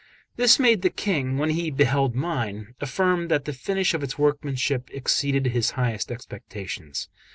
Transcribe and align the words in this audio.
This 0.35 0.57
made 0.59 0.81
the 0.81 0.89
King, 0.89 1.37
when 1.37 1.51
he 1.51 1.69
beheld 1.69 2.15
mine, 2.15 2.73
affirm 2.81 3.27
that 3.27 3.45
the 3.45 3.53
finish 3.53 3.93
of 3.93 4.01
its 4.01 4.17
workmanship 4.17 4.89
exceeded 4.91 5.45
his 5.45 5.69
highest 5.77 6.11
expectations. 6.11 7.07